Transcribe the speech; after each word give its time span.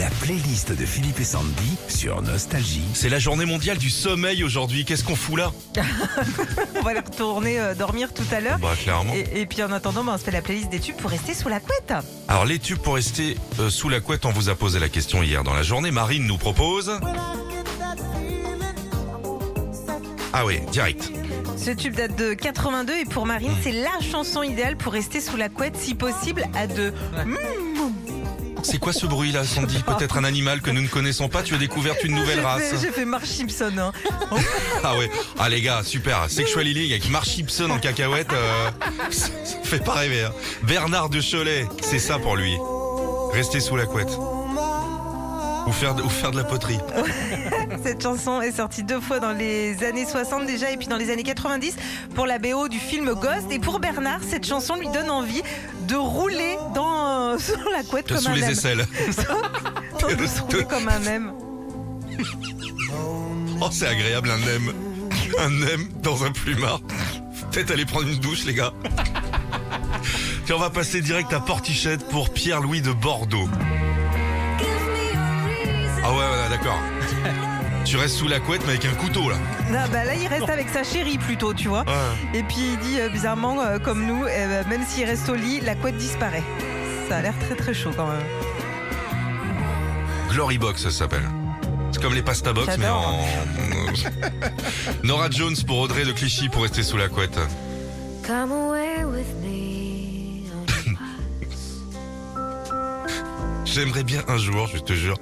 La 0.00 0.08
playlist 0.08 0.72
de 0.72 0.86
Philippe 0.86 1.20
et 1.20 1.24
Sandy 1.24 1.76
sur 1.88 2.22
Nostalgie. 2.22 2.80
C'est 2.94 3.10
la 3.10 3.18
journée 3.18 3.44
mondiale 3.44 3.76
du 3.76 3.90
sommeil 3.90 4.42
aujourd'hui. 4.42 4.86
Qu'est-ce 4.86 5.04
qu'on 5.04 5.14
fout 5.14 5.38
là? 5.38 5.52
On 6.78 6.80
va 6.80 6.92
aller 6.92 7.00
retourner 7.00 7.60
euh, 7.60 7.74
dormir 7.74 8.14
tout 8.14 8.24
à 8.32 8.40
l'heure. 8.40 8.58
Bah 8.60 8.72
clairement. 8.82 9.12
Et, 9.12 9.42
et 9.42 9.44
puis 9.44 9.62
en 9.62 9.70
attendant, 9.70 10.02
bah, 10.02 10.12
on 10.14 10.18
se 10.18 10.24
fait 10.24 10.30
la 10.30 10.40
playlist 10.40 10.70
des 10.70 10.80
tubes 10.80 10.96
pour 10.96 11.10
rester 11.10 11.34
sous 11.34 11.50
la 11.50 11.60
couette. 11.60 11.92
Alors 12.28 12.46
les 12.46 12.58
tubes 12.58 12.78
pour 12.78 12.94
rester 12.94 13.36
euh, 13.58 13.68
sous 13.68 13.90
la 13.90 14.00
couette, 14.00 14.24
on 14.24 14.30
vous 14.30 14.48
a 14.48 14.54
posé 14.54 14.78
la 14.78 14.88
question 14.88 15.22
hier 15.22 15.44
dans 15.44 15.52
la 15.52 15.62
journée. 15.62 15.90
Marine 15.90 16.26
nous 16.26 16.38
propose. 16.38 16.98
Ah 20.32 20.46
oui, 20.46 20.60
direct. 20.72 21.12
Ce 21.58 21.72
tube 21.72 21.94
date 21.94 22.16
de 22.16 22.32
82 22.32 22.94
et 22.94 23.04
pour 23.04 23.26
Marine, 23.26 23.52
c'est 23.62 23.72
la 23.72 24.00
chanson 24.00 24.42
idéale 24.42 24.78
pour 24.78 24.94
rester 24.94 25.20
sous 25.20 25.36
la 25.36 25.50
couette, 25.50 25.76
si 25.76 25.94
possible 25.94 26.46
à 26.54 26.66
deux. 26.66 26.94
C'est 28.62 28.78
quoi 28.78 28.92
ce 28.92 29.06
bruit 29.06 29.32
là, 29.32 29.44
Sandy? 29.44 29.82
Peut-être 29.82 30.16
un 30.18 30.24
animal 30.24 30.60
que 30.60 30.70
nous 30.70 30.82
ne 30.82 30.88
connaissons 30.88 31.28
pas. 31.28 31.42
Tu 31.42 31.54
as 31.54 31.58
découvert 31.58 31.94
une 32.04 32.14
nouvelle 32.14 32.40
race. 32.40 32.74
J'ai 32.80 32.90
fait 32.90 33.04
Marge 33.04 33.24
Simpson. 33.28 33.72
hein. 33.78 33.92
Ah 34.84 34.96
ouais. 34.96 35.10
Ah 35.38 35.48
les 35.48 35.60
gars, 35.60 35.82
super. 35.84 36.28
Sexual 36.30 36.66
Healing 36.68 36.90
avec 36.90 37.08
Mark 37.10 37.26
Gibson 37.26 37.70
en 37.70 37.78
cacahuète. 37.78 38.32
euh, 38.32 38.70
ça 39.10 39.28
fait 39.64 39.84
pas 39.84 39.92
rêver. 39.94 40.24
hein. 40.24 40.32
Bernard 40.62 41.08
de 41.10 41.20
Cholet, 41.20 41.66
c'est 41.82 41.98
ça 41.98 42.18
pour 42.18 42.36
lui. 42.36 42.56
Rester 43.32 43.60
sous 43.60 43.76
la 43.76 43.86
couette. 43.86 44.10
Ou 45.66 45.72
faire 45.72 45.94
de, 45.94 46.02
ou 46.02 46.08
faire 46.08 46.30
de 46.30 46.36
la 46.38 46.44
poterie. 46.44 46.78
Cette 47.84 48.02
chanson 48.02 48.40
est 48.40 48.52
sortie 48.52 48.82
deux 48.82 49.00
fois 49.00 49.20
dans 49.20 49.32
les 49.32 49.82
années 49.84 50.06
60 50.06 50.46
déjà 50.46 50.70
et 50.70 50.76
puis 50.76 50.86
dans 50.88 50.96
les 50.96 51.10
années 51.10 51.22
90 51.22 51.76
pour 52.14 52.26
la 52.26 52.38
BO 52.38 52.68
du 52.68 52.78
film 52.78 53.12
Ghost. 53.14 53.50
Et 53.50 53.58
pour 53.58 53.78
Bernard, 53.80 54.20
cette 54.28 54.46
chanson 54.46 54.76
lui 54.76 54.88
donne 54.88 55.10
envie 55.10 55.42
de 55.86 55.96
rouler 55.96 56.56
dans, 56.74 57.38
sur 57.38 57.58
la 57.70 57.82
couette 57.84 58.08
comme 58.08 58.18
Sous 58.18 58.28
un 58.30 58.34
les 58.34 58.40
même. 58.40 58.50
aisselle. 58.50 58.78
de 60.18 60.26
se 60.26 60.40
rouler 60.42 60.64
comme 60.64 60.88
un 60.88 60.98
même. 61.00 61.32
Oh, 63.60 63.68
c'est 63.70 63.86
agréable 63.86 64.30
un 64.30 64.38
nem. 64.38 64.72
Un 65.38 65.50
nem 65.50 65.88
dans 66.02 66.24
un 66.24 66.32
plumard. 66.32 66.80
Peut-être 67.52 67.70
aller 67.70 67.84
prendre 67.84 68.08
une 68.08 68.18
douche, 68.18 68.44
les 68.44 68.54
gars. 68.54 68.72
Tiens, 70.46 70.56
on 70.56 70.60
va 70.60 70.70
passer 70.70 71.00
direct 71.00 71.32
à 71.32 71.40
Portichette 71.40 72.08
pour 72.08 72.30
Pierre-Louis 72.30 72.80
de 72.80 72.92
Bordeaux. 72.92 73.48
Ah 76.10 76.12
ouais, 76.12 76.18
ouais, 76.18 76.48
d'accord. 76.50 76.78
Tu 77.84 77.96
restes 77.96 78.16
sous 78.16 78.26
la 78.26 78.40
couette, 78.40 78.62
mais 78.64 78.70
avec 78.70 78.84
un 78.84 78.94
couteau, 78.94 79.30
là. 79.30 79.36
Non, 79.70 79.78
bah 79.92 80.04
là, 80.04 80.16
il 80.16 80.26
reste 80.26 80.48
avec 80.48 80.68
sa 80.68 80.82
chérie 80.82 81.18
plutôt, 81.18 81.54
tu 81.54 81.68
vois. 81.68 81.82
Ouais. 81.82 82.40
Et 82.40 82.42
puis 82.42 82.72
il 82.72 82.78
dit 82.80 83.00
euh, 83.00 83.08
bizarrement, 83.08 83.60
euh, 83.60 83.78
comme 83.78 84.04
nous, 84.04 84.24
euh, 84.24 84.64
même 84.68 84.84
s'il 84.84 85.04
reste 85.04 85.28
au 85.28 85.36
lit, 85.36 85.60
la 85.60 85.76
couette 85.76 85.96
disparaît. 85.96 86.42
Ça 87.08 87.18
a 87.18 87.22
l'air 87.22 87.34
très 87.38 87.54
très 87.54 87.74
chaud 87.74 87.92
quand 87.96 88.08
même. 88.08 88.24
Glory 90.30 90.58
Box, 90.58 90.82
ça 90.82 90.90
s'appelle. 90.90 91.28
C'est 91.92 92.02
comme 92.02 92.14
les 92.14 92.22
pasta 92.22 92.52
box, 92.52 92.76
mais 92.76 92.88
en. 92.88 93.20
Nora 95.04 95.30
Jones 95.30 95.56
pour 95.64 95.78
Audrey 95.78 96.04
de 96.04 96.12
Clichy 96.12 96.48
pour 96.48 96.62
rester 96.62 96.82
sous 96.82 96.96
la 96.96 97.08
couette. 97.08 97.38
Come 98.26 98.50
away 98.50 99.04
with 99.04 99.32
me. 99.44 100.42
J'aimerais 103.64 104.02
bien 104.02 104.22
un 104.26 104.38
jour, 104.38 104.66
je 104.66 104.78
te 104.78 104.92
jure, 104.92 105.16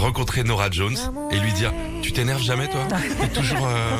rencontrer 0.00 0.44
Nora 0.44 0.68
Jones 0.70 0.96
et 1.30 1.38
lui 1.38 1.52
dire 1.52 1.72
Tu 2.02 2.12
t'énerves 2.12 2.42
jamais, 2.42 2.68
toi 2.68 2.80
T'es 3.20 3.28
toujours. 3.28 3.66
euh, 3.66 3.98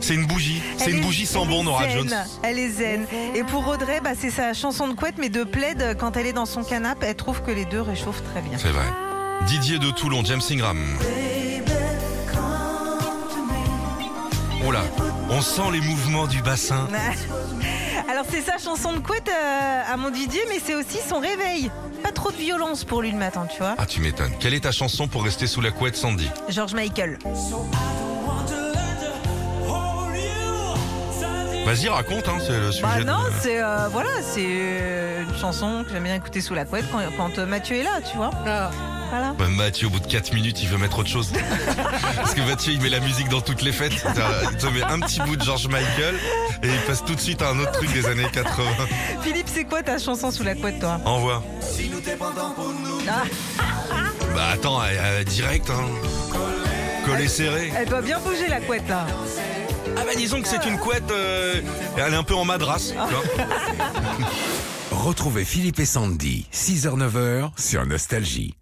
C'est 0.00 0.14
une 0.14 0.26
bougie. 0.26 0.60
C'est 0.78 0.90
une 0.90 1.00
bougie 1.00 1.26
sans 1.26 1.46
bon, 1.46 1.64
Nora 1.64 1.84
zen, 1.84 1.92
Jones. 2.08 2.14
Elle 2.42 2.58
est 2.58 2.70
zen. 2.70 3.06
Et 3.34 3.42
pour 3.44 3.66
Audrey, 3.68 4.00
bah, 4.02 4.10
c'est 4.18 4.30
sa 4.30 4.54
chanson 4.54 4.88
de 4.88 4.94
couette, 4.94 5.16
mais 5.18 5.28
de 5.28 5.44
plaid 5.44 5.96
quand 5.98 6.16
elle 6.16 6.26
est 6.26 6.32
dans 6.32 6.46
son 6.46 6.64
canapé. 6.64 7.06
Elle 7.08 7.14
trouve 7.16 7.42
que 7.42 7.50
les 7.50 7.64
deux 7.64 7.80
réchauffent 7.82 8.22
très 8.32 8.40
bien. 8.42 8.58
C'est 8.58 8.70
vrai. 8.70 8.86
Didier 9.46 9.78
de 9.78 9.90
Toulon, 9.90 10.22
James 10.24 10.40
Ingram. 10.50 10.78
Oh 14.66 14.70
là, 14.72 14.82
on 15.30 15.40
sent 15.40 15.70
les 15.72 15.80
mouvements 15.80 16.26
du 16.26 16.42
bassin. 16.42 16.88
Alors 18.10 18.24
c'est 18.30 18.40
sa 18.42 18.58
chanson 18.58 18.92
de 18.92 18.98
couette 18.98 19.28
euh, 19.28 19.82
à 19.92 19.96
mon 19.96 20.10
Didier, 20.10 20.40
mais 20.48 20.60
c'est 20.64 20.74
aussi 20.74 20.98
son 21.06 21.20
réveil. 21.20 21.70
Pas 22.02 22.12
trop 22.12 22.30
de 22.30 22.36
violence 22.36 22.84
pour 22.84 23.02
lui 23.02 23.10
le 23.12 23.18
matin, 23.18 23.46
tu 23.50 23.58
vois. 23.58 23.74
Ah, 23.78 23.86
tu 23.86 24.00
m'étonnes. 24.00 24.32
Quelle 24.40 24.54
est 24.54 24.60
ta 24.60 24.72
chanson 24.72 25.06
pour 25.06 25.22
rester 25.24 25.46
sous 25.46 25.60
la 25.60 25.70
couette, 25.70 25.96
Sandy? 25.96 26.28
George 26.48 26.74
Michael. 26.74 27.18
Vas-y, 31.66 31.88
raconte, 31.88 32.26
hein, 32.26 32.38
c'est 32.44 32.58
le 32.58 32.72
sujet. 32.72 32.82
Bah 32.82 32.98
de- 32.98 33.04
non, 33.04 33.20
c'est 33.40 33.62
euh, 33.62 33.86
voilà, 33.92 34.08
c'est 34.22 34.44
euh, 34.48 35.22
une 35.22 35.38
chanson 35.38 35.84
que 35.86 35.92
j'aime 35.92 36.02
bien 36.02 36.16
écouter 36.16 36.40
sous 36.40 36.54
la 36.54 36.64
couette 36.64 36.86
quand, 36.90 36.98
quand, 37.16 37.38
euh, 37.38 37.46
Mathieu 37.46 37.76
est 37.76 37.82
là, 37.84 38.00
tu 38.10 38.16
vois. 38.16 38.30
Voilà. 39.10 39.32
Bah, 39.38 39.48
Mathieu, 39.48 39.88
au 39.88 39.90
bout 39.90 40.00
de 40.00 40.06
4 40.06 40.32
minutes, 40.32 40.62
il 40.62 40.68
veut 40.68 40.78
mettre 40.78 40.98
autre 40.98 41.08
chose. 41.08 41.32
Parce 42.16 42.34
que 42.34 42.40
Mathieu, 42.42 42.72
il 42.72 42.80
met 42.80 42.88
la 42.88 43.00
musique 43.00 43.28
dans 43.28 43.40
toutes 43.40 43.62
les 43.62 43.72
fêtes. 43.72 43.92
Il 43.92 44.56
te 44.56 44.66
met 44.66 44.82
un 44.82 45.00
petit 45.00 45.20
bout 45.20 45.36
de 45.36 45.42
George 45.42 45.68
Michael 45.68 46.14
et 46.62 46.68
il 46.68 46.80
passe 46.86 47.04
tout 47.04 47.14
de 47.14 47.20
suite 47.20 47.42
à 47.42 47.50
un 47.50 47.58
autre 47.58 47.72
truc 47.72 47.92
des 47.92 48.06
années 48.06 48.28
80. 48.32 48.64
Philippe, 49.22 49.48
c'est 49.52 49.64
quoi 49.64 49.82
ta 49.82 49.98
chanson 49.98 50.30
sous 50.30 50.42
la 50.42 50.54
couette, 50.54 50.80
toi? 50.80 51.00
Envoie. 51.04 51.42
Ah, 53.08 53.22
Bah 54.34 54.50
attends, 54.52 54.80
euh, 54.82 55.24
direct, 55.24 55.68
hein. 55.70 55.84
Collé 57.04 57.26
serré. 57.26 57.72
Elle 57.76 57.88
doit 57.88 58.02
bien 58.02 58.20
bouger 58.20 58.46
la 58.48 58.60
couette 58.60 58.88
là. 58.88 59.06
Ah 59.96 60.02
bah 60.06 60.12
disons 60.16 60.40
que 60.40 60.46
c'est 60.46 60.64
une 60.66 60.78
couette, 60.78 61.10
euh, 61.10 61.60
elle 61.96 62.12
est 62.12 62.16
un 62.16 62.22
peu 62.22 62.34
en 62.34 62.44
madras. 62.44 62.92
Retrouvez 64.92 65.44
Philippe 65.44 65.80
et 65.80 65.84
Sandy, 65.84 66.46
6h-9h 66.52 67.50
sur 67.58 67.84
Nostalgie. 67.86 68.54